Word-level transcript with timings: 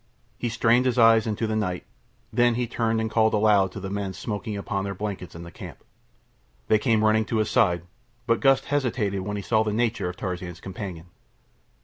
He 0.39 0.49
strained 0.49 0.87
his 0.87 0.97
eyes 0.97 1.27
into 1.27 1.45
the 1.45 1.55
night. 1.55 1.85
Then 2.33 2.55
he 2.55 2.65
turned 2.65 2.99
and 2.99 3.07
called 3.11 3.35
aloud 3.35 3.71
to 3.73 3.79
the 3.79 3.91
men 3.91 4.13
smoking 4.13 4.57
upon 4.57 4.83
their 4.83 4.95
blankets 4.95 5.35
in 5.35 5.43
the 5.43 5.51
camp. 5.51 5.83
They 6.69 6.79
came 6.79 7.03
running 7.03 7.25
to 7.25 7.37
his 7.37 7.51
side; 7.51 7.83
but 8.25 8.39
Gust 8.39 8.65
hesitated 8.65 9.19
when 9.19 9.37
he 9.37 9.43
saw 9.43 9.63
the 9.63 9.71
nature 9.73 10.09
of 10.09 10.17
Tarzan's 10.17 10.59
companion. 10.59 11.05